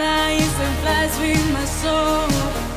flies 0.00 0.60
and 0.60 0.76
flies 0.78 1.18
with 1.18 1.52
my 1.52 1.64
soul. 1.66 2.69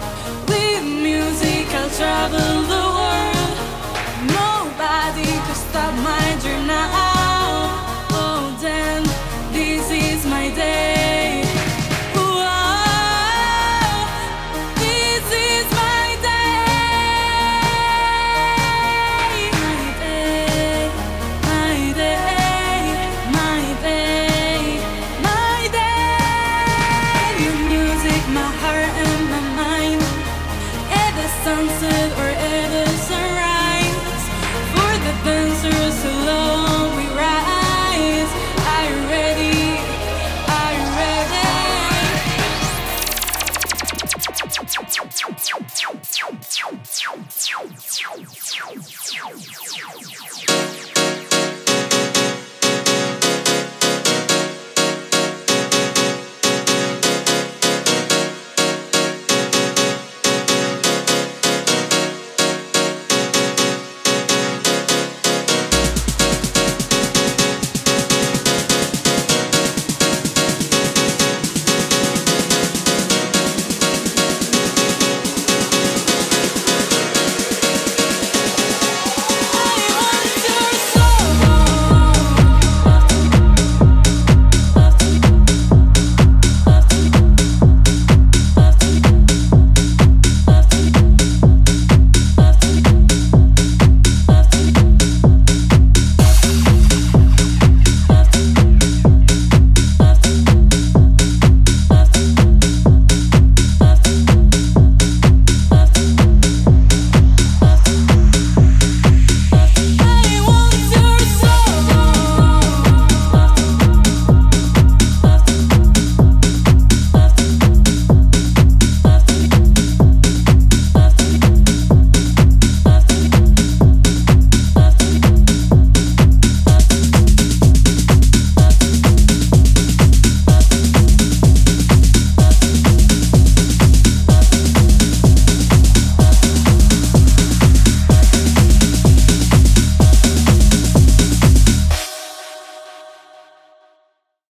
Sunset 31.43 32.11
or 32.19 32.32